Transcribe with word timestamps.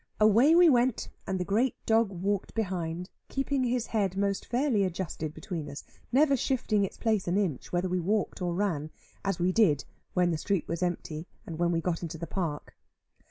Away 0.19 0.55
we 0.55 0.67
went, 0.67 1.09
and 1.27 1.39
the 1.39 1.45
great 1.45 1.75
dog 1.85 2.09
walked 2.09 2.55
behind, 2.55 3.11
keeping 3.29 3.63
his 3.63 3.85
head 3.85 4.17
most 4.17 4.47
fairly 4.47 4.83
adjusted 4.83 5.31
between 5.31 5.69
us, 5.69 5.83
never 6.11 6.35
shifting 6.35 6.83
its 6.83 6.97
place 6.97 7.27
an 7.27 7.37
inch, 7.37 7.71
whether 7.71 7.87
we 7.87 7.99
walked 7.99 8.41
or 8.41 8.55
ran 8.55 8.89
as 9.23 9.37
we 9.37 9.51
did 9.51 9.85
where 10.15 10.25
the 10.25 10.39
street 10.39 10.67
was 10.67 10.81
empty, 10.81 11.27
and 11.45 11.59
when 11.59 11.71
we 11.71 11.81
got 11.81 12.01
into 12.01 12.17
the 12.17 12.25
Park. 12.25 12.75